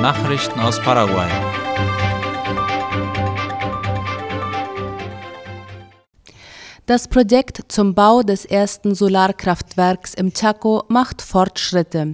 Nachrichten 0.00 0.60
aus 0.60 0.80
Paraguay. 0.80 1.28
Das 6.86 7.08
Projekt 7.08 7.62
zum 7.66 7.94
Bau 7.96 8.22
des 8.22 8.44
ersten 8.44 8.94
Solarkraftwerks 8.94 10.14
im 10.14 10.32
Chaco 10.32 10.84
macht 10.88 11.20
Fortschritte. 11.20 12.12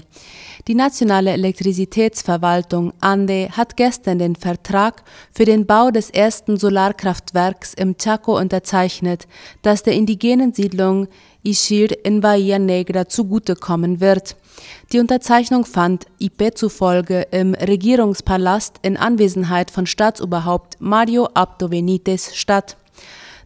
Die 0.66 0.74
nationale 0.74 1.32
Elektrizitätsverwaltung 1.32 2.94
ANDE 3.00 3.50
hat 3.50 3.76
gestern 3.76 4.18
den 4.18 4.34
Vertrag 4.34 5.02
für 5.30 5.44
den 5.44 5.66
Bau 5.66 5.90
des 5.90 6.08
ersten 6.08 6.56
Solarkraftwerks 6.56 7.74
im 7.74 7.98
Chaco 7.98 8.38
unterzeichnet, 8.38 9.28
das 9.60 9.82
der 9.82 9.92
indigenen 9.92 10.54
Siedlung 10.54 11.06
Ishir 11.42 12.02
in 12.06 12.22
Bahia 12.22 12.58
Negra 12.58 13.06
zugutekommen 13.06 14.00
wird. 14.00 14.36
Die 14.90 15.00
Unterzeichnung 15.00 15.66
fand 15.66 16.06
IP 16.18 16.56
zufolge 16.56 17.26
im 17.30 17.52
Regierungspalast 17.52 18.76
in 18.80 18.96
Anwesenheit 18.96 19.70
von 19.70 19.84
Staatsoberhaupt 19.84 20.76
Mario 20.80 21.28
Abdo 21.34 21.68
Benitez 21.68 22.34
statt. 22.34 22.78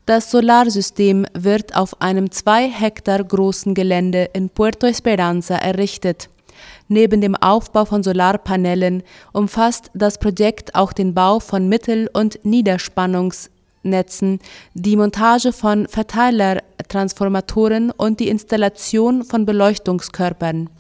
Das 0.06 0.30
Solarsystem 0.30 1.26
wird 1.34 1.74
auf 1.74 2.00
einem 2.00 2.30
zwei 2.30 2.70
Hektar 2.70 3.24
großen 3.24 3.74
Gelände 3.74 4.30
in 4.34 4.50
Puerto 4.50 4.86
Esperanza 4.86 5.56
errichtet. 5.56 6.28
Neben 6.88 7.20
dem 7.20 7.34
Aufbau 7.34 7.84
von 7.84 8.02
Solarpanelen 8.02 9.02
umfasst 9.32 9.90
das 9.94 10.18
Projekt 10.18 10.74
auch 10.74 10.92
den 10.92 11.14
Bau 11.14 11.40
von 11.40 11.68
Mittel- 11.68 12.10
und 12.12 12.44
Niederspannungsnetzen, 12.44 14.40
die 14.74 14.96
Montage 14.96 15.52
von 15.52 15.88
Verteilertransformatoren 15.88 17.90
und 17.90 18.20
die 18.20 18.28
Installation 18.28 19.24
von 19.24 19.46
Beleuchtungskörpern. 19.46 20.70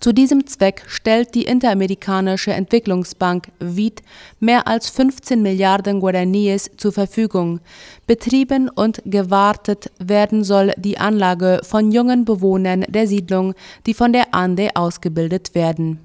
Zu 0.00 0.12
diesem 0.12 0.46
Zweck 0.46 0.84
stellt 0.86 1.34
die 1.34 1.44
Interamerikanische 1.44 2.52
Entwicklungsbank 2.52 3.48
(WID) 3.58 4.02
mehr 4.40 4.66
als 4.66 4.90
15 4.90 5.42
Milliarden 5.42 6.00
Guaraníes 6.00 6.70
zur 6.76 6.92
Verfügung. 6.92 7.60
Betrieben 8.06 8.68
und 8.68 9.02
gewartet 9.04 9.90
werden 9.98 10.44
soll 10.44 10.72
die 10.76 10.98
Anlage 10.98 11.60
von 11.62 11.92
jungen 11.92 12.24
Bewohnern 12.24 12.84
der 12.88 13.06
Siedlung, 13.06 13.54
die 13.86 13.94
von 13.94 14.12
der 14.12 14.34
ANDE 14.34 14.70
ausgebildet 14.74 15.54
werden. 15.54 16.00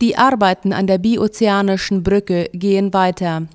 Die 0.00 0.16
Arbeiten 0.16 0.72
an 0.72 0.86
der 0.86 0.98
Biozeanischen 0.98 2.02
Brücke 2.02 2.48
gehen 2.52 2.92
weiter 2.92 3.46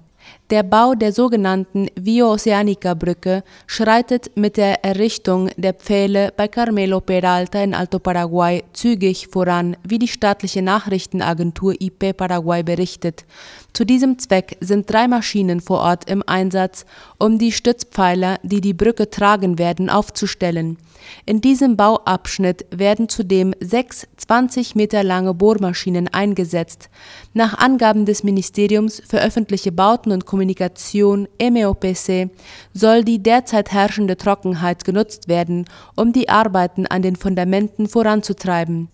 der 0.49 0.63
Bau 0.63 0.95
der 0.95 1.11
sogenannten 1.11 1.87
Via-Oceanica-Brücke 1.95 3.43
schreitet 3.65 4.31
mit 4.35 4.55
der 4.55 4.85
Errichtung 4.85 5.49
der 5.57 5.73
Pfähle 5.73 6.31
bei 6.37 6.47
Carmelo 6.47 7.01
Peralta 7.01 7.61
in 7.61 7.73
Alto 7.73 7.99
Paraguay 7.99 8.63
zügig 8.71 9.27
voran, 9.27 9.75
wie 9.83 9.99
die 9.99 10.07
staatliche 10.07 10.61
Nachrichtenagentur 10.61 11.75
IP 11.79 12.15
Paraguay 12.15 12.63
berichtet. 12.63 13.25
Zu 13.73 13.85
diesem 13.85 14.19
Zweck 14.19 14.57
sind 14.61 14.89
drei 14.89 15.07
Maschinen 15.07 15.59
vor 15.59 15.81
Ort 15.81 16.09
im 16.09 16.23
Einsatz, 16.25 16.85
um 17.19 17.37
die 17.37 17.51
Stützpfeiler, 17.51 18.39
die 18.41 18.61
die 18.61 18.73
Brücke 18.73 19.09
tragen 19.09 19.59
werden, 19.59 19.89
aufzustellen. 19.89 20.77
In 21.25 21.41
diesem 21.41 21.77
Bauabschnitt 21.77 22.65
werden 22.71 23.09
zudem 23.09 23.53
sechs 23.59 24.07
20 24.17 24.75
Meter 24.75 25.03
lange 25.03 25.33
Bohrmaschinen 25.33 26.07
eingesetzt. 26.07 26.89
Nach 27.33 27.57
Angaben 27.57 28.05
des 28.05 28.23
Ministeriums 28.23 29.01
für 29.07 29.21
öffentliche 29.21 29.71
Bauten 29.71 30.11
und 30.11 30.25
Kommunikation 30.25 30.36
MEOPC 30.39 32.29
soll 32.73 33.03
die 33.03 33.21
derzeit 33.21 33.71
herrschende 33.71 34.17
Trockenheit 34.17 34.85
genutzt 34.85 35.27
werden, 35.27 35.65
um 35.95 36.13
die 36.13 36.29
Arbeiten 36.29 36.87
an 36.87 37.01
den 37.01 37.15
Fundamenten 37.15 37.87
voranzutreiben. 37.87 38.89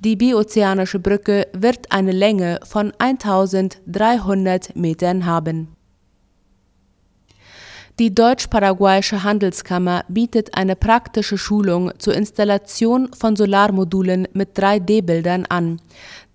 Die 0.00 0.16
biozeanische 0.16 1.00
Brücke 1.00 1.48
wird 1.52 1.90
eine 1.90 2.12
Länge 2.12 2.60
von 2.64 2.92
1300 2.98 4.76
Metern 4.76 5.26
haben 5.26 5.76
die 7.98 8.14
Deutsch-Paraguayische 8.14 9.22
Handelskammer 9.22 10.04
bietet 10.08 10.54
eine 10.54 10.76
praktische 10.76 11.38
Schulung 11.38 11.92
zur 11.96 12.14
Installation 12.14 13.10
von 13.18 13.36
Solarmodulen 13.36 14.28
mit 14.34 14.58
3D-Bildern 14.58 15.46
an. 15.46 15.80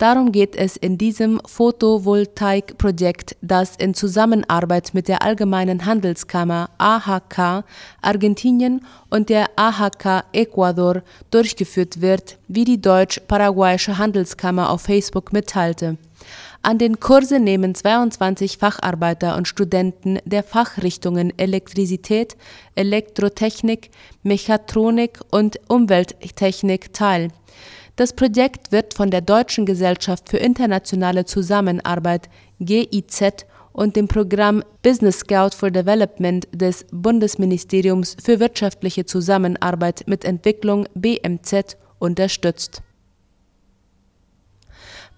Darum 0.01 0.31
geht 0.31 0.55
es 0.55 0.77
in 0.77 0.97
diesem 0.97 1.39
Photovoltaik-Projekt, 1.45 3.35
das 3.43 3.75
in 3.75 3.93
Zusammenarbeit 3.93 4.95
mit 4.95 5.07
der 5.07 5.21
Allgemeinen 5.21 5.85
Handelskammer 5.85 6.71
AHK 6.79 7.63
Argentinien 8.01 8.83
und 9.11 9.29
der 9.29 9.51
AHK 9.57 10.23
Ecuador 10.33 11.03
durchgeführt 11.29 12.01
wird, 12.01 12.39
wie 12.47 12.63
die 12.63 12.81
Deutsch-Paraguayische 12.81 13.99
Handelskammer 13.99 14.71
auf 14.71 14.81
Facebook 14.81 15.33
mitteilte 15.33 15.99
an 16.63 16.77
den 16.77 16.99
Kursen 16.99 17.43
nehmen 17.43 17.73
22 17.73 18.59
Facharbeiter 18.59 19.35
und 19.35 19.47
Studenten 19.47 20.19
der 20.25 20.43
Fachrichtungen 20.43 21.33
Elektrizität, 21.37 22.37
Elektrotechnik, 22.75 23.89
Mechatronik 24.21 25.19
und 25.31 25.59
Umwelttechnik 25.67 26.93
teil. 26.93 27.29
Das 27.95 28.13
Projekt 28.13 28.71
wird 28.71 28.93
von 28.93 29.11
der 29.11 29.21
Deutschen 29.21 29.65
Gesellschaft 29.65 30.29
für 30.29 30.37
internationale 30.37 31.25
Zusammenarbeit 31.25 32.29
GIZ 32.59 33.45
und 33.73 33.95
dem 33.95 34.07
Programm 34.07 34.63
Business 34.81 35.19
Scout 35.19 35.55
for 35.55 35.71
Development 35.71 36.47
des 36.53 36.85
Bundesministeriums 36.91 38.17
für 38.23 38.39
wirtschaftliche 38.39 39.05
Zusammenarbeit 39.05 40.03
mit 40.07 40.25
Entwicklung 40.25 40.87
BMZ 40.93 41.77
unterstützt 41.99 42.81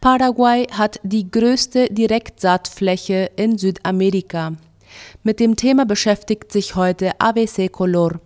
Paraguay 0.03 0.67
hat 0.69 0.99
die 1.03 1.31
größte 1.31 1.87
Direktsaatfläche 1.89 3.31
in 3.37 3.57
Südamerika. 3.57 4.51
Mit 5.23 5.39
dem 5.39 5.55
Thema 5.55 5.85
beschäftigt 5.85 6.51
sich 6.51 6.75
heute 6.75 7.11
ABC 7.21 7.69
Color. 7.69 8.19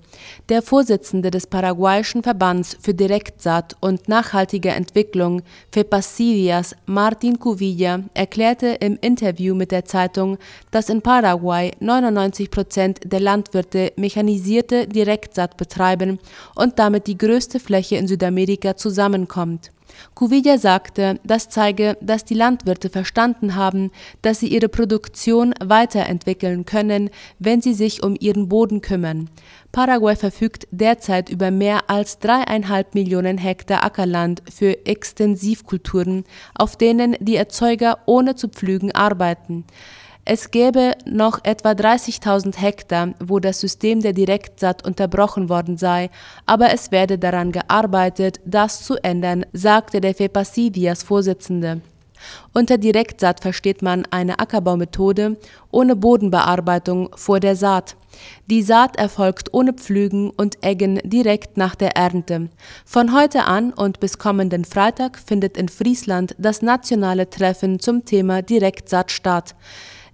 Der 0.49 0.61
Vorsitzende 0.61 1.31
des 1.31 1.47
paraguayischen 1.47 2.23
Verbands 2.23 2.77
für 2.81 2.93
Direktsaat 2.93 3.75
und 3.79 4.07
nachhaltige 4.07 4.69
Entwicklung 4.69 5.41
FEPASIDIAS, 5.71 6.75
Martin 6.85 7.39
Cuvilla, 7.39 8.01
erklärte 8.13 8.67
im 8.79 8.97
Interview 9.01 9.55
mit 9.55 9.71
der 9.71 9.85
Zeitung, 9.85 10.37
dass 10.71 10.89
in 10.89 11.01
Paraguay 11.01 11.71
99 11.79 12.51
Prozent 12.51 12.99
der 13.03 13.19
Landwirte 13.19 13.93
mechanisierte 13.95 14.87
Direktsaat 14.87 15.57
betreiben 15.57 16.19
und 16.55 16.79
damit 16.79 17.07
die 17.07 17.17
größte 17.17 17.59
Fläche 17.59 17.97
in 17.97 18.07
Südamerika 18.07 18.75
zusammenkommt. 18.75 19.71
Cuvilla 20.13 20.57
sagte, 20.57 21.19
das 21.23 21.49
zeige, 21.49 21.97
dass 22.01 22.25
die 22.25 22.33
Landwirte 22.33 22.89
verstanden 22.89 23.55
haben, 23.55 23.91
dass 24.21 24.39
sie 24.39 24.47
ihre 24.47 24.69
Produktion 24.69 25.53
weiterentwickeln 25.63 26.65
können, 26.65 27.09
wenn 27.39 27.61
sie 27.61 27.73
sich 27.73 28.03
um 28.03 28.15
ihren 28.19 28.49
Boden 28.49 28.81
kümmern. 28.81 29.29
Paraguay 29.71 30.15
verfügt 30.15 30.67
derzeit 30.71 31.29
über 31.29 31.51
mehr 31.51 31.89
als 31.89 32.19
dreieinhalb 32.19 32.95
Millionen 32.95 33.37
Hektar 33.37 33.83
Ackerland 33.83 34.41
für 34.51 34.85
Extensivkulturen, 34.85 36.23
auf 36.55 36.77
denen 36.77 37.15
die 37.19 37.35
Erzeuger 37.35 37.99
ohne 38.05 38.35
zu 38.35 38.47
pflügen 38.47 38.93
arbeiten. 38.93 39.65
Es 40.29 40.51
gäbe 40.51 40.91
noch 41.05 41.39
etwa 41.43 41.71
30.000 41.71 42.57
Hektar, 42.57 43.13
wo 43.23 43.39
das 43.39 43.61
System 43.61 44.01
der 44.01 44.11
Direktsaat 44.11 44.85
unterbrochen 44.85 45.47
worden 45.47 45.77
sei, 45.77 46.09
aber 46.45 46.73
es 46.73 46.91
werde 46.91 47.17
daran 47.17 47.53
gearbeitet, 47.53 48.41
das 48.43 48.83
zu 48.83 48.97
ändern, 49.01 49.45
sagte 49.53 50.01
der 50.01 50.13
FEPASIDIAS 50.13 51.03
Vorsitzende. 51.03 51.79
Unter 52.53 52.77
Direktsaat 52.77 53.39
versteht 53.39 53.81
man 53.81 54.05
eine 54.11 54.39
Ackerbaumethode 54.39 55.37
ohne 55.71 55.95
Bodenbearbeitung 55.95 57.09
vor 57.15 57.39
der 57.39 57.55
Saat. 57.55 57.95
Die 58.47 58.63
Saat 58.63 58.97
erfolgt 58.97 59.53
ohne 59.53 59.71
Pflügen 59.71 60.31
und 60.31 60.61
Eggen 60.61 60.99
direkt 61.05 61.55
nach 61.55 61.75
der 61.75 61.95
Ernte. 61.95 62.49
Von 62.83 63.15
heute 63.15 63.45
an 63.45 63.71
und 63.71 64.01
bis 64.01 64.17
kommenden 64.17 64.65
Freitag 64.65 65.19
findet 65.19 65.55
in 65.55 65.69
Friesland 65.69 66.35
das 66.37 66.61
nationale 66.61 67.29
Treffen 67.29 67.79
zum 67.79 68.03
Thema 68.03 68.41
Direktsaat 68.41 69.09
statt. 69.09 69.55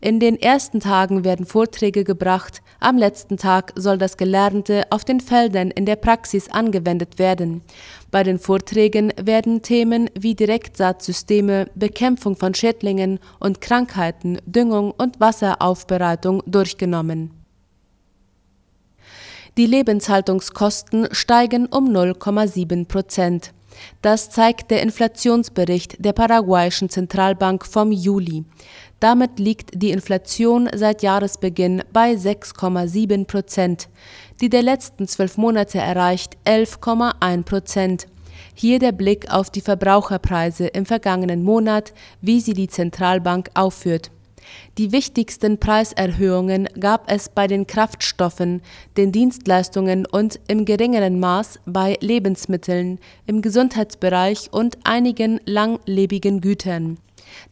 In 0.03 0.19
den 0.19 0.37
ersten 0.37 0.81
Tagen 0.81 1.23
werden 1.23 1.45
Vorträge 1.45 2.03
gebracht, 2.03 2.61
am 2.81 2.97
letzten 2.97 3.37
Tag 3.37 3.71
soll 3.77 3.97
das 3.97 4.17
Gelernte 4.17 4.83
auf 4.89 5.05
den 5.05 5.21
Feldern 5.21 5.71
in 5.71 5.85
der 5.85 5.95
Praxis 5.95 6.49
angewendet 6.49 7.19
werden. 7.19 7.61
Bei 8.11 8.21
den 8.23 8.37
Vorträgen 8.37 9.13
werden 9.15 9.61
Themen 9.61 10.09
wie 10.19 10.35
Direktsaatsysteme, 10.35 11.69
Bekämpfung 11.75 12.35
von 12.35 12.53
Schädlingen 12.53 13.17
und 13.39 13.61
Krankheiten, 13.61 14.39
Düngung 14.45 14.91
und 14.91 15.21
Wasseraufbereitung 15.21 16.43
durchgenommen. 16.47 17.31
Die 19.55 19.67
Lebenshaltungskosten 19.67 21.07
steigen 21.13 21.67
um 21.67 21.87
0,7 21.87 22.89
Prozent. 22.89 23.53
Das 24.01 24.29
zeigt 24.29 24.69
der 24.69 24.81
Inflationsbericht 24.81 26.03
der 26.03 26.13
paraguayischen 26.13 26.89
Zentralbank 26.89 27.65
vom 27.65 27.91
Juli. 27.91 28.43
Damit 29.03 29.37
liegt 29.37 29.71
die 29.73 29.91
Inflation 29.91 30.69
seit 30.73 31.03
Jahresbeginn 31.03 31.83
bei 31.91 32.13
6,7 32.13 33.25
Prozent. 33.25 33.89
Die 34.39 34.47
der 34.47 34.61
letzten 34.61 35.09
zwölf 35.09 35.35
Monate 35.35 35.77
erreicht 35.77 36.37
11,1 36.45 37.43
Prozent. 37.43 38.07
Hier 38.55 38.79
der 38.79 38.93
Blick 38.93 39.29
auf 39.29 39.49
die 39.49 39.59
Verbraucherpreise 39.59 40.67
im 40.67 40.85
vergangenen 40.85 41.43
Monat, 41.43 41.93
wie 42.21 42.39
sie 42.39 42.53
die 42.53 42.69
Zentralbank 42.69 43.49
aufführt. 43.55 44.09
Die 44.77 44.93
wichtigsten 44.93 45.57
Preiserhöhungen 45.57 46.69
gab 46.79 47.11
es 47.11 47.27
bei 47.27 47.47
den 47.47 47.67
Kraftstoffen, 47.67 48.61
den 48.95 49.11
Dienstleistungen 49.11 50.05
und 50.05 50.39
im 50.47 50.63
geringeren 50.63 51.19
Maß 51.19 51.59
bei 51.65 51.97
Lebensmitteln, 51.99 52.99
im 53.27 53.41
Gesundheitsbereich 53.41 54.47
und 54.53 54.77
einigen 54.85 55.41
langlebigen 55.43 56.39
Gütern. 56.39 56.99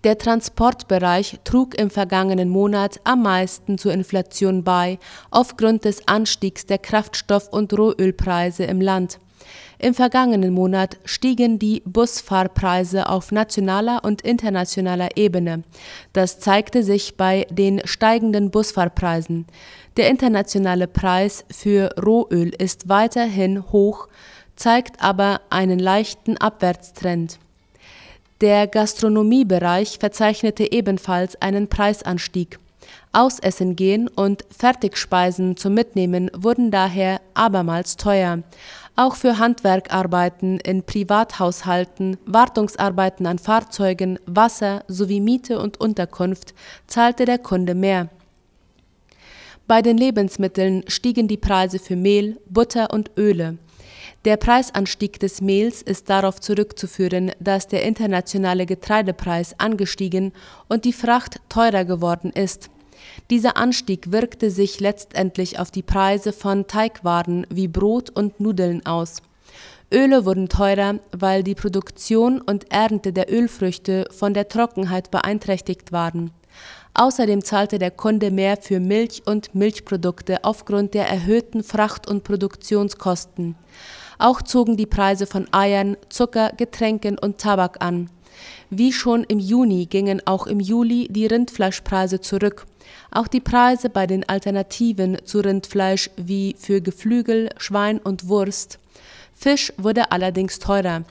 Der 0.03 0.17
Transportbereich 0.17 1.39
trug 1.43 1.75
im 1.75 1.89
vergangenen 1.89 2.49
Monat 2.49 2.99
am 3.03 3.23
meisten 3.23 3.77
zur 3.77 3.93
Inflation 3.93 4.63
bei, 4.63 4.99
aufgrund 5.29 5.85
des 5.85 6.07
Anstiegs 6.07 6.65
der 6.65 6.77
Kraftstoff- 6.77 7.49
und 7.49 7.71
Rohölpreise 7.77 8.63
im 8.63 8.81
Land. 8.81 9.19
Im 9.79 9.95
vergangenen 9.95 10.53
Monat 10.53 10.99
stiegen 11.05 11.57
die 11.57 11.81
Busfahrpreise 11.85 13.09
auf 13.09 13.31
nationaler 13.31 14.03
und 14.03 14.21
internationaler 14.21 15.17
Ebene. 15.17 15.63
Das 16.13 16.39
zeigte 16.39 16.83
sich 16.83 17.17
bei 17.17 17.47
den 17.49 17.81
steigenden 17.85 18.51
Busfahrpreisen. 18.51 19.47
Der 19.97 20.09
internationale 20.09 20.87
Preis 20.87 21.45
für 21.49 21.89
Rohöl 21.99 22.53
ist 22.55 22.89
weiterhin 22.89 23.71
hoch, 23.71 24.07
zeigt 24.55 25.01
aber 25.01 25.41
einen 25.49 25.79
leichten 25.79 26.37
Abwärtstrend. 26.37 27.39
Der 28.41 28.65
Gastronomiebereich 28.65 29.99
verzeichnete 29.99 30.71
ebenfalls 30.71 31.39
einen 31.43 31.67
Preisanstieg. 31.67 32.57
Ausessen 33.13 33.75
gehen 33.75 34.07
und 34.07 34.45
Fertigspeisen 34.49 35.57
zum 35.57 35.75
Mitnehmen 35.75 36.31
wurden 36.35 36.71
daher 36.71 37.21
abermals 37.35 37.97
teuer. 37.97 38.39
Auch 38.95 39.15
für 39.15 39.37
Handwerkarbeiten 39.37 40.59
in 40.59 40.81
Privathaushalten, 40.81 42.17
Wartungsarbeiten 42.25 43.27
an 43.27 43.37
Fahrzeugen, 43.37 44.17
Wasser 44.25 44.83
sowie 44.87 45.21
Miete 45.21 45.59
und 45.59 45.79
Unterkunft 45.79 46.55
zahlte 46.87 47.25
der 47.25 47.37
Kunde 47.37 47.75
mehr. 47.75 48.09
Bei 49.67 49.83
den 49.83 49.99
Lebensmitteln 49.99 50.83
stiegen 50.87 51.27
die 51.27 51.37
Preise 51.37 51.77
für 51.77 51.95
Mehl, 51.95 52.37
Butter 52.49 52.91
und 52.91 53.11
Öle. 53.17 53.59
Der 54.23 54.37
Preisanstieg 54.37 55.19
des 55.19 55.41
Mehls 55.41 55.81
ist 55.81 56.07
darauf 56.07 56.39
zurückzuführen, 56.39 57.31
dass 57.39 57.67
der 57.67 57.81
internationale 57.81 58.67
Getreidepreis 58.67 59.59
angestiegen 59.59 60.31
und 60.69 60.85
die 60.85 60.93
Fracht 60.93 61.41
teurer 61.49 61.85
geworden 61.85 62.31
ist. 62.31 62.69
Dieser 63.31 63.57
Anstieg 63.57 64.11
wirkte 64.11 64.51
sich 64.51 64.79
letztendlich 64.79 65.57
auf 65.57 65.71
die 65.71 65.81
Preise 65.81 66.33
von 66.33 66.67
Teigwaren 66.67 67.47
wie 67.49 67.67
Brot 67.67 68.11
und 68.11 68.39
Nudeln 68.39 68.85
aus. 68.85 69.23
Öle 69.91 70.23
wurden 70.23 70.49
teurer, 70.49 70.99
weil 71.11 71.41
die 71.41 71.55
Produktion 71.55 72.41
und 72.41 72.71
Ernte 72.71 73.13
der 73.13 73.33
Ölfrüchte 73.33 74.05
von 74.11 74.35
der 74.35 74.47
Trockenheit 74.47 75.09
beeinträchtigt 75.09 75.91
waren. 75.91 76.29
Außerdem 76.93 77.43
zahlte 77.43 77.79
der 77.79 77.91
Kunde 77.91 78.29
mehr 78.29 78.57
für 78.57 78.79
Milch 78.79 79.23
und 79.25 79.55
Milchprodukte 79.55 80.43
aufgrund 80.43 80.93
der 80.93 81.07
erhöhten 81.07 81.63
Fracht- 81.63 82.07
und 82.07 82.23
Produktionskosten. 82.23 83.55
Auch 84.21 84.43
zogen 84.43 84.77
die 84.77 84.85
Preise 84.85 85.25
von 85.25 85.51
Eiern, 85.51 85.97
Zucker, 86.09 86.51
Getränken 86.55 87.17
und 87.17 87.39
Tabak 87.39 87.83
an. 87.83 88.07
Wie 88.69 88.93
schon 88.93 89.23
im 89.23 89.39
Juni 89.39 89.87
gingen 89.87 90.21
auch 90.27 90.45
im 90.45 90.59
Juli 90.59 91.07
die 91.09 91.25
Rindfleischpreise 91.25 92.21
zurück. 92.21 92.67
Auch 93.09 93.27
die 93.27 93.39
Preise 93.39 93.89
bei 93.89 94.05
den 94.05 94.27
Alternativen 94.29 95.17
zu 95.25 95.39
Rindfleisch 95.39 96.11
wie 96.17 96.55
für 96.59 96.81
Geflügel, 96.81 97.49
Schwein 97.57 97.97
und 97.97 98.27
Wurst. 98.27 98.77
Fisch 99.33 99.73
wurde 99.77 100.11
allerdings 100.11 100.59
teurer. 100.59 101.01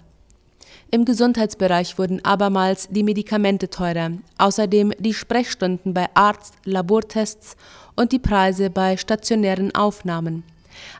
Im 0.93 1.05
Gesundheitsbereich 1.05 1.99
wurden 1.99 2.25
abermals 2.25 2.87
die 2.93 3.03
Medikamente 3.03 3.71
teurer, 3.71 4.12
außerdem 4.39 4.93
die 5.01 5.15
Sprechstunden 5.15 5.95
bei 5.95 6.07
Arzt, 6.15 6.55
Labortests 6.65 7.57
und 7.97 8.12
die 8.12 8.21
Preise 8.21 8.71
bei 8.71 8.97
stationären 8.97 9.75
Aufnahmen. 9.75 10.45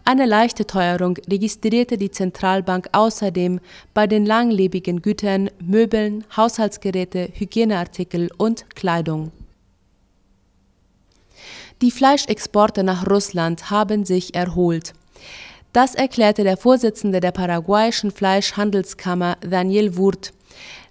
Eine 0.05 0.27
leichte 0.27 0.67
Teuerung 0.67 1.19
registrierte 1.31 1.99
die 1.99 2.11
Zentralbank 2.11 2.89
außerdem 2.93 3.61
bei 3.95 4.07
den 4.07 4.27
langlebigen 4.27 5.03
Gütern, 5.03 5.51
Möbeln, 5.61 6.25
Haushaltsgeräte, 6.37 7.31
Hygieneartikel 7.35 8.31
und 8.37 8.75
Kleidung. 8.75 9.33
Die 11.83 11.91
Fleischexporte 11.91 12.85
nach 12.85 13.07
Russland 13.09 13.71
haben 13.71 14.05
sich 14.05 14.35
erholt. 14.35 14.93
Das 15.73 15.95
erklärte 15.95 16.43
der 16.43 16.57
Vorsitzende 16.57 17.21
der 17.21 17.31
paraguayischen 17.31 18.11
Fleischhandelskammer 18.11 19.37
Daniel 19.41 19.97
Wurt. 19.97 20.33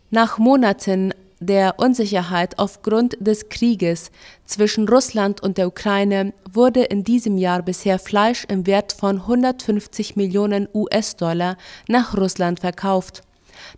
Nach 0.09 0.37
Monaten 0.37 1.13
der 1.39 1.75
Unsicherheit 1.77 2.59
aufgrund 2.59 3.15
des 3.19 3.49
Krieges 3.49 4.11
zwischen 4.45 4.87
Russland 4.87 5.41
und 5.41 5.57
der 5.57 5.67
Ukraine 5.67 6.33
wurde 6.51 6.83
in 6.83 7.03
diesem 7.03 7.37
Jahr 7.37 7.61
bisher 7.61 7.99
Fleisch 7.99 8.45
im 8.45 8.67
Wert 8.67 8.93
von 8.93 9.17
150 9.21 10.15
Millionen 10.15 10.67
US-Dollar 10.73 11.57
nach 11.87 12.15
Russland 12.15 12.59
verkauft. 12.59 13.21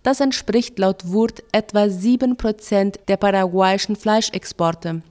Das 0.04 0.20
entspricht 0.20 0.78
laut 0.80 1.08
Wurt 1.12 1.44
etwa 1.52 1.90
sieben 1.90 2.38
Prozent 2.38 3.00
der 3.08 3.18
paraguayischen 3.18 3.96
Fleischexporte. 3.96 5.02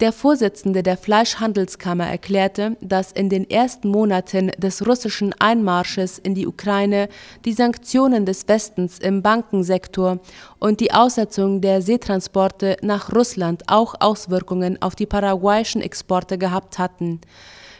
Der 0.00 0.12
Vorsitzende 0.12 0.82
der 0.82 0.96
Fleischhandelskammer 0.96 2.06
erklärte, 2.06 2.76
dass 2.80 3.12
in 3.12 3.28
den 3.28 3.48
ersten 3.48 3.88
Monaten 3.88 4.48
des 4.58 4.86
russischen 4.86 5.34
Einmarsches 5.38 6.18
in 6.18 6.34
die 6.34 6.46
Ukraine 6.46 7.08
die 7.44 7.52
Sanktionen 7.52 8.26
des 8.26 8.48
Westens 8.48 8.98
im 8.98 9.22
Bankensektor 9.22 10.18
und 10.58 10.80
die 10.80 10.92
Aussetzung 10.92 11.60
der 11.60 11.82
Seetransporte 11.82 12.76
nach 12.82 13.12
Russland 13.14 13.64
auch 13.68 13.94
Auswirkungen 14.00 14.80
auf 14.82 14.94
die 14.94 15.06
paraguayischen 15.06 15.82
Exporte 15.82 16.38
gehabt 16.38 16.78
hatten. 16.78 17.20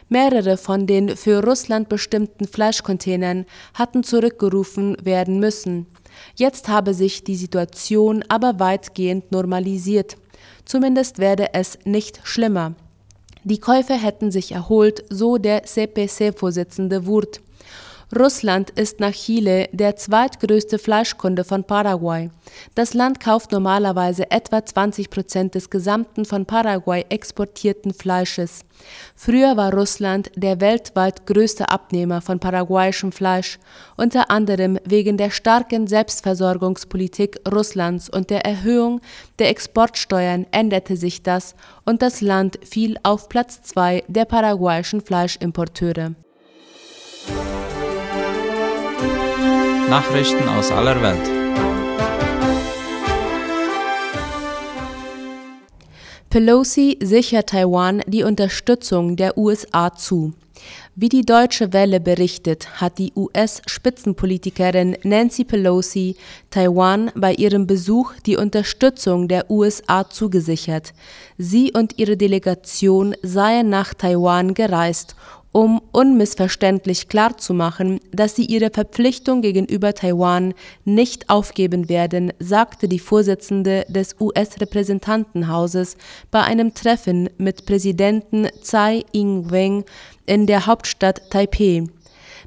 Mehrere 0.07 0.57
von 0.57 0.85
den 0.85 1.17
für 1.17 1.43
Russland 1.43 1.89
bestimmten 1.89 2.47
Fleischcontainern 2.47 3.45
hatten 3.73 4.03
zurückgerufen 4.03 4.97
werden 5.03 5.39
müssen. 5.39 5.87
Jetzt 6.35 6.69
habe 6.69 6.93
sich 6.93 7.23
die 7.23 7.35
Situation 7.35 8.23
aber 8.27 8.59
weitgehend 8.59 9.31
normalisiert. 9.31 10.15
Zumindest 10.65 11.19
werde 11.19 11.53
es 11.53 11.79
nicht 11.85 12.19
schlimmer. 12.23 12.73
Die 13.43 13.59
Käufe 13.59 13.93
hätten 13.93 14.31
sich 14.31 14.51
erholt, 14.51 15.05
so 15.09 15.37
der 15.37 15.63
CPC-Vorsitzende 15.63 17.05
Wurt. 17.05 17.41
Russland 18.13 18.69
ist 18.69 18.99
nach 18.99 19.13
Chile 19.13 19.67
der 19.71 19.95
zweitgrößte 19.95 20.77
Fleischkunde 20.77 21.43
von 21.43 21.63
Paraguay. 21.63 22.29
Das 22.75 22.93
Land 22.93 23.19
kauft 23.19 23.51
normalerweise 23.51 24.29
etwa 24.29 24.63
20 24.63 25.09
Prozent 25.09 25.55
des 25.55 25.71
gesamten 25.71 26.23
von 26.23 26.45
Paraguay 26.45 27.03
exportierten 27.09 27.93
Fleisches. 27.93 28.61
Früher 29.15 29.57
war 29.57 29.73
Russland 29.73 30.29
der 30.35 30.61
weltweit 30.61 31.25
größte 31.25 31.69
Abnehmer 31.69 32.21
von 32.21 32.39
paraguayischem 32.39 33.11
Fleisch, 33.11 33.57
unter 33.97 34.29
anderem 34.29 34.77
wegen 34.85 35.17
der 35.17 35.31
starken 35.31 35.87
Selbstversorgungspolitik 35.87 37.39
Russlands 37.51 38.07
und 38.07 38.29
der 38.29 38.45
Erhöhung 38.45 39.01
der 39.39 39.49
Exportsteuern 39.49 40.45
änderte 40.51 40.95
sich 40.95 41.23
das 41.23 41.55
und 41.85 42.03
das 42.03 42.21
Land 42.21 42.59
fiel 42.63 42.97
auf 43.01 43.29
Platz 43.29 43.63
zwei 43.63 44.03
der 44.07 44.25
paraguayischen 44.25 45.01
Fleischimporteure. 45.01 46.13
Nachrichten 49.89 50.49
aus 50.49 50.71
aller 50.71 50.99
Welt. 51.01 51.45
Pelosi 56.31 56.97
sichert 57.01 57.49
Taiwan 57.49 58.01
die 58.07 58.23
Unterstützung 58.23 59.15
der 59.15 59.37
USA 59.37 59.93
zu. 59.93 60.33
Wie 60.95 61.09
die 61.09 61.21
Deutsche 61.21 61.71
Welle 61.71 61.99
berichtet, 61.99 62.81
hat 62.81 62.97
die 62.97 63.13
US-Spitzenpolitikerin 63.15 64.97
Nancy 65.03 65.43
Pelosi 65.43 66.15
Taiwan 66.49 67.11
bei 67.15 67.33
ihrem 67.33 67.67
Besuch 67.67 68.13
die 68.25 68.37
Unterstützung 68.37 69.27
der 69.27 69.51
USA 69.51 70.09
zugesichert. 70.09 70.93
Sie 71.37 71.71
und 71.73 71.99
ihre 71.99 72.17
Delegation 72.17 73.15
seien 73.21 73.69
nach 73.69 73.93
Taiwan 73.93 74.55
gereist, 74.55 75.15
um 75.55 75.81
unmissverständlich 75.93 77.07
klarzumachen, 77.07 78.01
dass 78.11 78.35
sie 78.35 78.43
ihre 78.43 78.71
Verpflichtung 78.71 79.41
gegenüber 79.41 79.93
Taiwan 79.93 80.53
nicht 80.83 81.29
aufgeben 81.29 81.87
werden, 81.87 82.33
sagte 82.39 82.89
die 82.89 82.99
Vorsitzende 82.99 83.85
des 83.87 84.17
US-Repräsentantenhauses 84.19 85.95
bei 86.29 86.41
einem 86.41 86.73
Treffen 86.73 87.29
mit 87.37 87.65
Präsidenten 87.65 88.49
Tsai 88.61 89.05
Ing-wen 89.13 89.85
in 90.25 90.45
der 90.45 90.65
Hauptstadt 90.65 91.29
Taipeh 91.29 91.85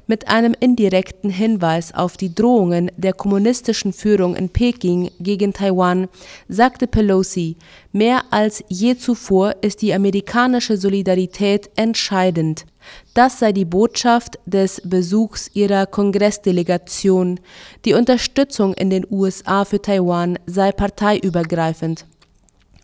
mit 0.09 0.27
einem 0.27 0.55
indirekten 0.59 1.29
Hinweis 1.29 1.93
auf 1.93 2.17
die 2.17 2.33
Drohungen 2.33 2.91
der 2.97 3.13
kommunistischen 3.13 3.93
Führung 3.93 4.35
in 4.35 4.49
Peking 4.49 5.11
gegen 5.19 5.53
Taiwan 5.53 6.07
sagte 6.47 6.87
Pelosi, 6.87 7.57
mehr 7.91 8.23
als 8.31 8.63
je 8.69 8.97
zuvor 8.97 9.55
ist 9.61 9.83
die 9.83 9.93
amerikanische 9.93 10.77
Solidarität 10.77 11.69
entscheidend. 11.75 12.65
Das 13.13 13.37
sei 13.37 13.51
die 13.51 13.65
Botschaft 13.65 14.39
des 14.47 14.81
Besuchs 14.83 15.51
ihrer 15.53 15.85
Kongressdelegation. 15.85 17.39
Die 17.85 17.93
Unterstützung 17.93 18.73
in 18.73 18.89
den 18.89 19.05
USA 19.11 19.63
für 19.63 19.79
Taiwan 19.79 20.39
sei 20.47 20.71
parteiübergreifend. 20.71 22.07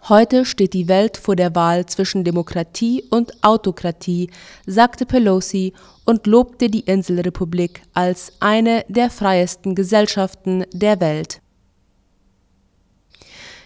Heute 0.07 0.45
steht 0.45 0.73
die 0.73 0.87
Welt 0.87 1.17
vor 1.17 1.35
der 1.35 1.55
Wahl 1.55 1.87
zwischen 1.87 2.23
Demokratie 2.23 3.03
und 3.09 3.43
Autokratie, 3.43 4.29
sagte 4.67 5.07
Pelosi 5.07 5.73
und 6.05 6.27
lobte 6.27 6.69
die 6.69 6.81
Inselrepublik 6.81 7.81
als 7.95 8.33
eine 8.39 8.85
der 8.87 9.09
freiesten 9.09 9.73
Gesellschaften 9.73 10.63
der 10.71 10.99
Welt. 10.99 11.41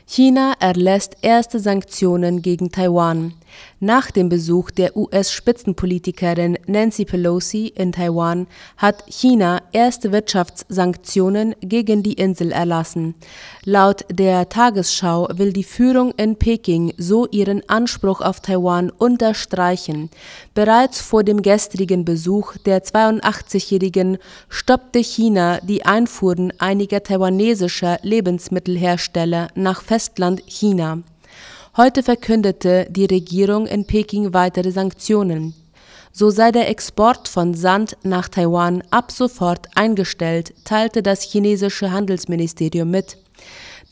China 0.06 0.54
erlässt 0.62 1.18
erste 1.22 1.60
Sanktionen 1.60 2.42
gegen 2.42 2.72
Taiwan. 2.72 3.34
Nach 3.82 4.12
dem 4.12 4.28
Besuch 4.28 4.72
der 4.72 4.98
US-Spitzenpolitikerin 4.98 6.58
Nancy 6.68 7.06
Pelosi 7.06 7.68
in 7.68 7.94
Taiwan 7.94 8.48
hat 8.76 9.06
China 9.08 9.62
erste 9.72 10.12
Wirtschaftssanktionen 10.12 11.56
gegen 11.62 12.04
die 12.04 12.16
Insel 12.16 12.52
erlassen. 12.52 13.16
Laut 13.64 14.04
der 14.12 14.50
Tagesschau 14.50 15.30
will 15.32 15.54
die 15.54 15.64
Führung 15.64 16.12
in 16.18 16.36
Peking 16.36 16.94
so 16.98 17.26
ihren 17.28 17.68
Anspruch 17.70 18.20
auf 18.20 18.42
Taiwan 18.42 18.90
unterstreichen. 18.90 20.10
Bereits 20.54 21.00
vor 21.00 21.24
dem 21.24 21.42
gestrigen 21.42 22.04
Besuch 22.04 22.58
der 22.58 22.84
82-Jährigen 22.84 24.18
stoppte 24.50 25.00
China 25.00 25.62
die 25.62 25.86
Einfuhren 25.86 26.52
einiger 26.60 27.02
taiwanesischer 27.02 28.00
Lebensmittelhersteller 28.02 29.48
nach 29.56 29.82
Festland 29.84 30.44
China. 30.48 31.02
Heute 31.80 32.04
verkündete 32.04 32.88
die 32.90 33.06
Regierung 33.06 33.66
in 33.66 33.88
Peking 33.88 34.34
weitere 34.34 34.70
Sanktionen. 34.70 35.54
So 36.12 36.30
sei 36.30 36.52
der 36.52 36.68
Export 36.68 37.30
von 37.30 37.54
Sand 37.54 37.96
nach 38.04 38.28
Taiwan 38.28 38.84
ab 38.92 39.14
sofort 39.14 39.70
eingestellt, 39.76 40.54
teilte 40.66 41.02
das 41.02 41.22
chinesische 41.22 41.90
Handelsministerium 41.94 42.92
mit. 42.92 43.18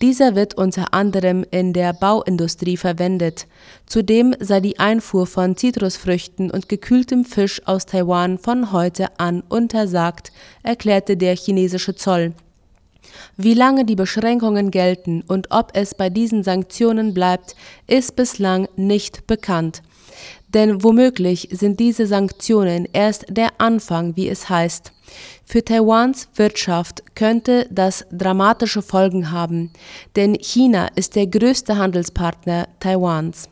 Dieser 0.02 0.36
wird 0.36 0.56
unter 0.56 0.94
anderem 0.94 1.46
in 1.50 1.72
der 1.72 1.94
Bauindustrie 1.94 2.76
verwendet. 2.76 3.48
Zudem 3.86 4.36
sei 4.38 4.60
die 4.60 4.80
Einfuhr 4.80 5.26
von 5.26 5.56
Zitrusfrüchten 5.56 6.52
und 6.52 6.68
gekühltem 6.68 7.24
Fisch 7.24 7.66
aus 7.66 7.86
Taiwan 7.86 8.38
von 8.38 8.74
heute 8.74 9.18
an 9.18 9.44
untersagt, 9.48 10.34
erklärte 10.62 11.16
der 11.16 11.38
chinesische 11.38 11.96
Zoll. 11.96 12.34
Wie 13.36 13.54
lange 13.54 13.86
die 13.86 13.96
Beschränkungen 13.96 14.72
gelten 14.72 15.24
und 15.28 15.52
ob 15.52 15.72
es 15.74 15.96
bei 15.96 16.10
diesen 16.10 16.44
Sanktionen 16.44 17.14
bleibt, 17.14 17.56
ist 17.88 18.16
bislang 18.16 18.68
nicht 18.76 19.28
bekannt. 19.28 19.82
Denn 20.54 20.84
womöglich 20.84 21.50
sind 21.52 21.80
diese 21.80 22.08
Sanktionen 22.08 22.88
erst 22.94 23.26
der 23.30 23.50
Anfang, 23.60 24.16
wie 24.16 24.30
es 24.30 24.50
heißt. 24.50 24.92
Für 25.46 25.64
Taiwans 25.64 26.30
Wirtschaft 26.36 27.04
könnte 27.16 27.68
das 27.70 28.06
dramatische 28.12 28.82
Folgen 28.82 29.32
haben, 29.32 29.72
denn 30.16 30.36
China 30.36 30.88
ist 30.96 31.16
der 31.16 31.28
größte 31.28 31.78
Handelspartner 31.78 32.68
Taiwans. 32.80 33.50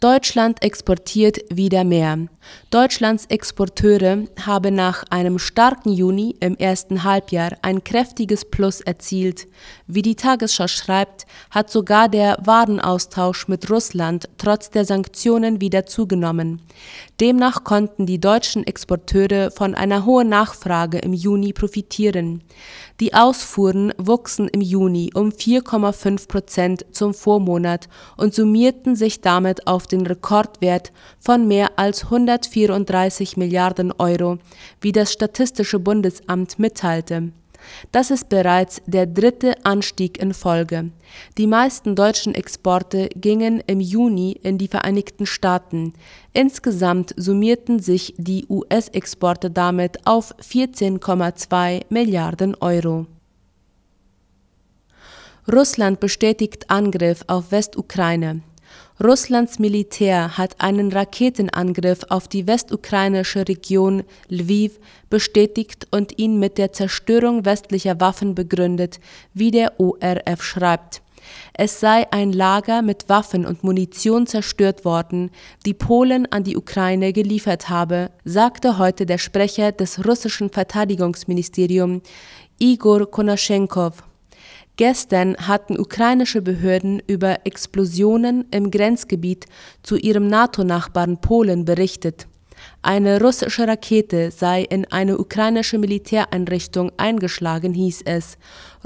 Deutschland 0.00 0.62
exportiert 0.62 1.38
wieder 1.52 1.82
mehr. 1.82 2.28
Deutschlands 2.70 3.26
Exporteure 3.26 4.28
haben 4.40 4.76
nach 4.76 5.02
einem 5.10 5.40
starken 5.40 5.90
Juni 5.90 6.36
im 6.38 6.56
ersten 6.56 7.02
Halbjahr 7.02 7.50
ein 7.62 7.82
kräftiges 7.82 8.44
Plus 8.44 8.80
erzielt. 8.80 9.48
Wie 9.88 10.02
die 10.02 10.14
Tagesschau 10.14 10.68
schreibt, 10.68 11.26
hat 11.50 11.70
sogar 11.70 12.08
der 12.08 12.38
Warenaustausch 12.44 13.48
mit 13.48 13.68
Russland 13.70 14.28
trotz 14.38 14.70
der 14.70 14.84
Sanktionen 14.84 15.60
wieder 15.60 15.84
zugenommen. 15.84 16.62
Demnach 17.20 17.64
konnten 17.64 18.06
die 18.06 18.20
deutschen 18.20 18.64
Exporteure 18.64 19.50
von 19.50 19.74
einer 19.74 20.04
hohen 20.04 20.28
Nachfrage 20.28 20.98
im 20.98 21.12
Juni 21.12 21.52
profitieren. 21.52 22.44
Die 23.00 23.14
Ausfuhren 23.14 23.92
wuchsen 23.96 24.48
im 24.48 24.60
Juni 24.60 25.12
um 25.14 25.28
4,5 25.28 26.26
Prozent 26.26 26.86
zum 26.90 27.14
Vormonat 27.14 27.88
und 28.16 28.34
summierten 28.34 28.96
sich 28.96 29.20
damit 29.20 29.68
auf 29.68 29.86
den 29.86 30.04
Rekordwert 30.04 30.90
von 31.20 31.46
mehr 31.46 31.78
als 31.78 32.04
134 32.04 33.36
Milliarden 33.36 33.92
Euro, 33.92 34.38
wie 34.80 34.90
das 34.90 35.12
Statistische 35.12 35.78
Bundesamt 35.78 36.58
mitteilte. 36.58 37.30
Das 37.92 38.10
ist 38.10 38.28
bereits 38.28 38.80
der 38.86 39.06
dritte 39.06 39.54
Anstieg 39.64 40.20
in 40.20 40.34
Folge. 40.34 40.90
Die 41.36 41.46
meisten 41.46 41.94
deutschen 41.94 42.34
Exporte 42.34 43.08
gingen 43.14 43.62
im 43.66 43.80
Juni 43.80 44.32
in 44.42 44.58
die 44.58 44.68
Vereinigten 44.68 45.26
Staaten. 45.26 45.92
Insgesamt 46.32 47.14
summierten 47.16 47.80
sich 47.80 48.14
die 48.16 48.46
US-Exporte 48.48 49.50
damit 49.50 50.06
auf 50.06 50.34
14,2 50.38 51.82
Milliarden 51.88 52.54
Euro. 52.56 53.06
Russland 55.50 55.98
bestätigt 55.98 56.68
Angriff 56.68 57.24
auf 57.26 57.52
Westukraine. 57.52 58.42
Russlands 59.02 59.60
Militär 59.60 60.36
hat 60.36 60.56
einen 60.60 60.90
Raketenangriff 60.90 62.00
auf 62.08 62.26
die 62.26 62.48
westukrainische 62.48 63.46
Region 63.46 64.02
Lviv 64.28 64.80
bestätigt 65.08 65.86
und 65.92 66.18
ihn 66.18 66.40
mit 66.40 66.58
der 66.58 66.72
Zerstörung 66.72 67.44
westlicher 67.44 68.00
Waffen 68.00 68.34
begründet, 68.34 68.98
wie 69.34 69.52
der 69.52 69.78
ORF 69.78 70.42
schreibt. 70.42 71.00
Es 71.52 71.78
sei 71.78 72.10
ein 72.10 72.32
Lager 72.32 72.82
mit 72.82 73.08
Waffen 73.08 73.46
und 73.46 73.62
Munition 73.62 74.26
zerstört 74.26 74.84
worden, 74.84 75.30
die 75.64 75.74
Polen 75.74 76.26
an 76.32 76.42
die 76.42 76.56
Ukraine 76.56 77.12
geliefert 77.12 77.68
habe, 77.68 78.10
sagte 78.24 78.78
heute 78.78 79.06
der 79.06 79.18
Sprecher 79.18 79.70
des 79.70 80.04
russischen 80.06 80.50
Verteidigungsministeriums 80.50 82.02
Igor 82.58 83.08
Konaschenkov. 83.08 84.02
Gestern 84.78 85.36
hatten 85.36 85.76
ukrainische 85.76 86.40
Behörden 86.40 87.02
über 87.08 87.44
Explosionen 87.44 88.44
im 88.52 88.70
Grenzgebiet 88.70 89.46
zu 89.82 89.96
ihrem 89.96 90.28
NATO-Nachbarn 90.28 91.20
Polen 91.20 91.64
berichtet. 91.64 92.28
Eine 92.80 93.20
russische 93.20 93.66
Rakete 93.66 94.30
sei 94.30 94.62
in 94.62 94.84
eine 94.92 95.18
ukrainische 95.18 95.78
Militäreinrichtung 95.78 96.92
eingeschlagen, 96.96 97.74
hieß 97.74 98.02
es. 98.04 98.38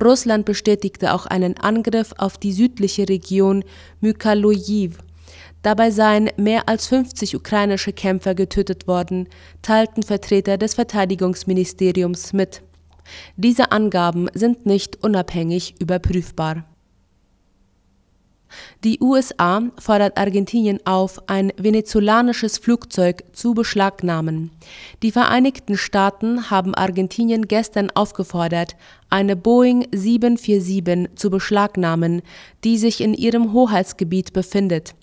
Russland 0.02 0.46
bestätigte 0.46 1.12
auch 1.12 1.26
einen 1.26 1.58
Angriff 1.58 2.14
auf 2.16 2.38
die 2.38 2.54
südliche 2.54 3.06
Region 3.06 3.62
Mykalojiv. 4.00 4.96
Dabei 5.60 5.90
seien 5.90 6.30
mehr 6.38 6.70
als 6.70 6.86
50 6.86 7.36
ukrainische 7.36 7.92
Kämpfer 7.92 8.34
getötet 8.34 8.88
worden, 8.88 9.28
teilten 9.60 10.02
Vertreter 10.02 10.56
des 10.56 10.72
Verteidigungsministeriums 10.72 12.32
mit. 12.32 12.62
Diese 13.36 13.72
Angaben 13.72 14.28
sind 14.34 14.66
nicht 14.66 15.02
unabhängig 15.02 15.74
überprüfbar. 15.80 16.64
Die 18.84 19.00
USA 19.00 19.62
fordert 19.78 20.18
Argentinien 20.18 20.80
auf, 20.84 21.28
ein 21.28 21.52
venezolanisches 21.56 22.58
Flugzeug 22.58 23.24
zu 23.32 23.54
beschlagnahmen. 23.54 24.50
Die 25.02 25.12
Vereinigten 25.12 25.76
Staaten 25.76 26.50
haben 26.50 26.74
Argentinien 26.74 27.48
gestern 27.48 27.90
aufgefordert, 27.90 28.76
eine 29.10 29.36
Boeing 29.36 29.86
747 29.92 31.16
zu 31.16 31.30
beschlagnahmen, 31.30 32.22
die 32.64 32.78
sich 32.78 33.00
in 33.00 33.14
ihrem 33.14 33.52
Hoheitsgebiet 33.52 34.32
befindet. 34.32 34.94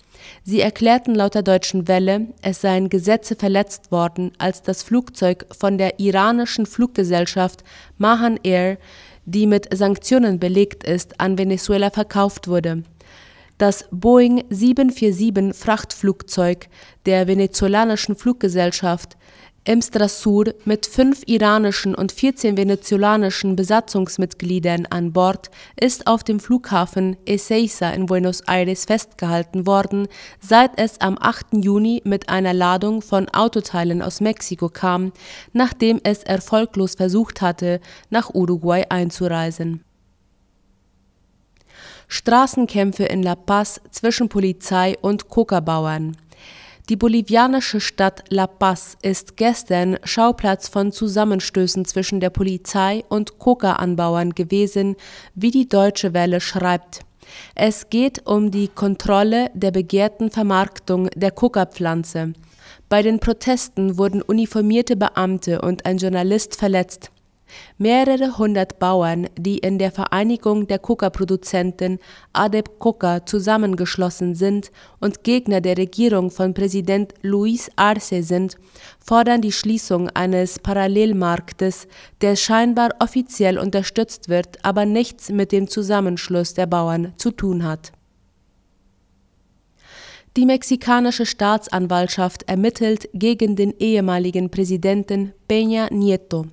Sie 0.44 0.60
erklärten 0.60 1.14
laut 1.14 1.34
der 1.34 1.42
Deutschen 1.42 1.88
Welle, 1.88 2.26
es 2.42 2.60
seien 2.60 2.88
Gesetze 2.88 3.36
verletzt 3.36 3.92
worden, 3.92 4.32
als 4.38 4.62
das 4.62 4.82
Flugzeug 4.82 5.46
von 5.56 5.78
der 5.78 5.98
iranischen 6.00 6.66
Fluggesellschaft 6.66 7.64
Mahan 7.98 8.38
Air, 8.42 8.78
die 9.24 9.46
mit 9.46 9.68
Sanktionen 9.76 10.38
belegt 10.38 10.84
ist, 10.84 11.20
an 11.20 11.38
Venezuela 11.38 11.90
verkauft 11.90 12.48
wurde. 12.48 12.82
Das 13.58 13.84
Boeing 13.90 14.44
747 14.48 15.54
Frachtflugzeug 15.54 16.68
der 17.04 17.26
venezolanischen 17.28 18.16
Fluggesellschaft 18.16 19.18
im 19.64 19.82
Strasur 19.82 20.54
mit 20.64 20.86
fünf 20.86 21.22
iranischen 21.26 21.94
und 21.94 22.12
14 22.12 22.56
venezolanischen 22.56 23.56
Besatzungsmitgliedern 23.56 24.86
an 24.86 25.12
Bord 25.12 25.50
ist 25.78 26.06
auf 26.06 26.24
dem 26.24 26.40
Flughafen 26.40 27.16
Ezeiza 27.26 27.90
in 27.90 28.06
Buenos 28.06 28.40
Aires 28.46 28.86
festgehalten 28.86 29.66
worden, 29.66 30.08
seit 30.40 30.78
es 30.78 31.00
am 31.02 31.18
8. 31.20 31.62
Juni 31.62 32.00
mit 32.04 32.30
einer 32.30 32.54
Ladung 32.54 33.02
von 33.02 33.28
Autoteilen 33.28 34.00
aus 34.00 34.22
Mexiko 34.22 34.70
kam, 34.70 35.12
nachdem 35.52 36.00
es 36.04 36.22
erfolglos 36.22 36.94
versucht 36.94 37.42
hatte, 37.42 37.80
nach 38.08 38.30
Uruguay 38.32 38.86
einzureisen. 38.88 39.84
Straßenkämpfe 42.08 43.04
in 43.04 43.22
La 43.22 43.36
Paz 43.36 43.80
zwischen 43.90 44.28
Polizei 44.28 44.96
und 45.00 45.28
Coca-Bauern 45.28 46.16
die 46.90 46.96
bolivianische 46.96 47.80
Stadt 47.80 48.24
La 48.30 48.48
Paz 48.48 48.98
ist 49.00 49.36
gestern 49.36 49.96
Schauplatz 50.02 50.66
von 50.66 50.90
Zusammenstößen 50.90 51.84
zwischen 51.84 52.18
der 52.18 52.30
Polizei 52.30 53.04
und 53.08 53.38
Coca-Anbauern 53.38 54.30
gewesen, 54.30 54.96
wie 55.36 55.52
die 55.52 55.68
Deutsche 55.68 56.14
Welle 56.14 56.40
schreibt. 56.40 57.02
Es 57.54 57.90
geht 57.90 58.26
um 58.26 58.50
die 58.50 58.66
Kontrolle 58.66 59.52
der 59.54 59.70
begehrten 59.70 60.32
Vermarktung 60.32 61.08
der 61.14 61.30
Coca-Pflanze. 61.30 62.32
Bei 62.88 63.02
den 63.02 63.20
Protesten 63.20 63.96
wurden 63.96 64.20
uniformierte 64.20 64.96
Beamte 64.96 65.60
und 65.60 65.86
ein 65.86 65.98
Journalist 65.98 66.56
verletzt. 66.56 67.12
Mehrere 67.78 68.38
hundert 68.38 68.78
Bauern, 68.78 69.28
die 69.38 69.58
in 69.58 69.78
der 69.78 69.90
Vereinigung 69.90 70.66
der 70.66 70.78
Coca-Produzenten 70.78 71.98
ADEP 72.32 72.78
Coca 72.78 73.24
zusammengeschlossen 73.26 74.34
sind 74.34 74.70
und 75.00 75.24
Gegner 75.24 75.60
der 75.60 75.78
Regierung 75.78 76.30
von 76.30 76.54
Präsident 76.54 77.14
Luis 77.22 77.70
Arce 77.76 78.20
sind, 78.20 78.56
fordern 79.04 79.40
die 79.40 79.52
Schließung 79.52 80.08
eines 80.10 80.58
Parallelmarktes, 80.58 81.88
der 82.20 82.36
scheinbar 82.36 82.90
offiziell 83.00 83.58
unterstützt 83.58 84.28
wird, 84.28 84.64
aber 84.64 84.84
nichts 84.84 85.30
mit 85.30 85.52
dem 85.52 85.68
Zusammenschluss 85.68 86.54
der 86.54 86.66
Bauern 86.66 87.12
zu 87.16 87.30
tun 87.30 87.64
hat. 87.64 87.92
Die 90.36 90.46
mexikanische 90.46 91.26
Staatsanwaltschaft 91.26 92.44
ermittelt 92.48 93.08
gegen 93.12 93.56
den 93.56 93.74
ehemaligen 93.78 94.48
Präsidenten 94.48 95.32
Peña 95.48 95.92
Nieto. 95.92 96.46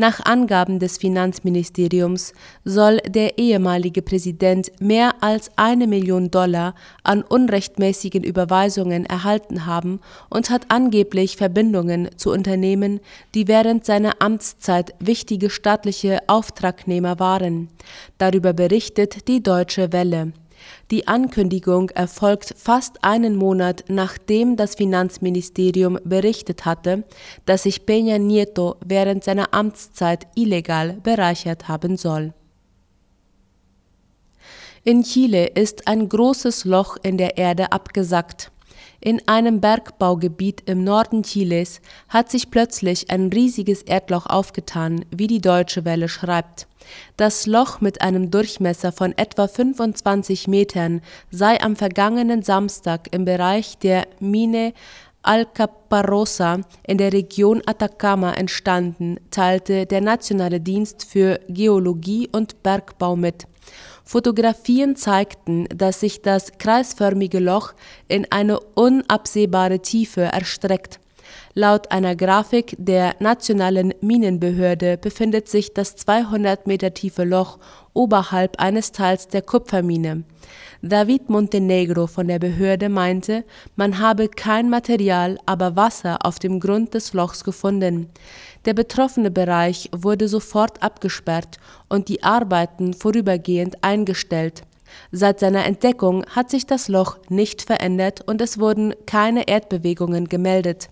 Nach 0.00 0.24
Angaben 0.24 0.78
des 0.78 0.96
Finanzministeriums 0.96 2.32
soll 2.64 2.98
der 2.98 3.36
ehemalige 3.36 4.00
Präsident 4.00 4.70
mehr 4.80 5.24
als 5.24 5.50
eine 5.56 5.88
Million 5.88 6.30
Dollar 6.30 6.76
an 7.02 7.22
unrechtmäßigen 7.22 8.22
Überweisungen 8.22 9.06
erhalten 9.06 9.66
haben 9.66 9.98
und 10.30 10.50
hat 10.50 10.66
angeblich 10.68 11.36
Verbindungen 11.36 12.10
zu 12.16 12.30
Unternehmen, 12.30 13.00
die 13.34 13.48
während 13.48 13.84
seiner 13.84 14.12
Amtszeit 14.20 14.94
wichtige 15.00 15.50
staatliche 15.50 16.20
Auftragnehmer 16.28 17.18
waren. 17.18 17.68
Darüber 18.18 18.52
berichtet 18.52 19.26
die 19.26 19.42
Deutsche 19.42 19.92
Welle. 19.92 20.32
Die 20.90 21.06
Ankündigung 21.06 21.90
erfolgt 21.90 22.54
fast 22.56 23.04
einen 23.04 23.36
Monat 23.36 23.84
nachdem 23.88 24.56
das 24.56 24.74
Finanzministerium 24.74 25.98
berichtet 26.04 26.64
hatte, 26.64 27.04
dass 27.46 27.64
sich 27.64 27.82
Peña 27.82 28.18
Nieto 28.18 28.76
während 28.84 29.24
seiner 29.24 29.54
Amtszeit 29.54 30.26
illegal 30.34 30.98
bereichert 31.02 31.68
haben 31.68 31.96
soll. 31.96 32.32
In 34.84 35.02
Chile 35.02 35.46
ist 35.48 35.86
ein 35.86 36.08
großes 36.08 36.64
Loch 36.64 36.96
in 37.02 37.18
der 37.18 37.36
Erde 37.36 37.72
abgesackt. 37.72 38.50
In 39.00 39.22
einem 39.28 39.60
Bergbaugebiet 39.60 40.64
im 40.66 40.82
Norden 40.82 41.22
Chiles 41.22 41.80
hat 42.08 42.32
sich 42.32 42.50
plötzlich 42.50 43.10
ein 43.10 43.28
riesiges 43.28 43.82
Erdloch 43.82 44.26
aufgetan, 44.26 45.04
wie 45.12 45.28
die 45.28 45.40
Deutsche 45.40 45.84
Welle 45.84 46.08
schreibt. 46.08 46.66
Das 47.16 47.46
Loch 47.46 47.80
mit 47.80 48.00
einem 48.00 48.30
Durchmesser 48.32 48.90
von 48.90 49.16
etwa 49.16 49.46
25 49.46 50.48
Metern 50.48 51.00
sei 51.30 51.60
am 51.60 51.76
vergangenen 51.76 52.42
Samstag 52.42 53.08
im 53.12 53.24
Bereich 53.24 53.78
der 53.78 54.08
Mine 54.18 54.72
Alcaparrosa 55.22 56.60
in 56.86 56.98
der 56.98 57.12
Region 57.12 57.62
Atacama 57.66 58.32
entstanden, 58.32 59.18
teilte 59.30 59.86
der 59.86 60.00
Nationale 60.00 60.60
Dienst 60.60 61.04
für 61.04 61.40
Geologie 61.48 62.28
und 62.32 62.62
Bergbau 62.62 63.16
mit. 63.16 63.46
Fotografien 64.04 64.96
zeigten, 64.96 65.66
dass 65.68 66.00
sich 66.00 66.22
das 66.22 66.52
kreisförmige 66.58 67.40
Loch 67.40 67.74
in 68.08 68.26
eine 68.30 68.58
unabsehbare 68.58 69.80
Tiefe 69.80 70.22
erstreckt. 70.22 70.98
Laut 71.54 71.90
einer 71.90 72.16
Grafik 72.16 72.74
der 72.78 73.16
Nationalen 73.18 73.92
Minenbehörde 74.00 74.96
befindet 74.96 75.48
sich 75.48 75.74
das 75.74 75.96
200 75.96 76.66
Meter 76.66 76.94
tiefe 76.94 77.24
Loch 77.24 77.58
oberhalb 77.92 78.60
eines 78.60 78.92
Teils 78.92 79.28
der 79.28 79.42
Kupfermine. 79.42 80.24
David 80.82 81.28
Montenegro 81.28 82.06
von 82.06 82.28
der 82.28 82.38
Behörde 82.38 82.88
meinte, 82.88 83.44
man 83.74 83.98
habe 83.98 84.28
kein 84.28 84.70
Material, 84.70 85.38
aber 85.44 85.74
Wasser 85.74 86.18
auf 86.24 86.38
dem 86.38 86.60
Grund 86.60 86.94
des 86.94 87.12
Lochs 87.14 87.42
gefunden. 87.42 88.08
Der 88.64 88.74
betroffene 88.74 89.32
Bereich 89.32 89.90
wurde 89.92 90.28
sofort 90.28 90.80
abgesperrt 90.82 91.58
und 91.88 92.08
die 92.08 92.22
Arbeiten 92.22 92.94
vorübergehend 92.94 93.82
eingestellt. 93.82 94.62
Seit 95.10 95.40
seiner 95.40 95.66
Entdeckung 95.66 96.24
hat 96.26 96.50
sich 96.50 96.64
das 96.64 96.88
Loch 96.88 97.18
nicht 97.28 97.62
verändert 97.62 98.22
und 98.26 98.40
es 98.40 98.60
wurden 98.60 98.94
keine 99.04 99.48
Erdbewegungen 99.48 100.28
gemeldet. 100.28 100.90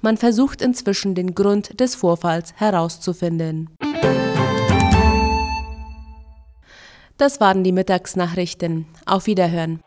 Man 0.00 0.16
versucht 0.16 0.62
inzwischen 0.62 1.14
den 1.14 1.34
Grund 1.34 1.78
des 1.78 1.94
Vorfalls 1.94 2.54
herauszufinden. 2.56 3.68
Das 7.18 7.40
waren 7.40 7.64
die 7.64 7.72
Mittagsnachrichten. 7.72 8.86
Auf 9.06 9.26
Wiederhören. 9.26 9.80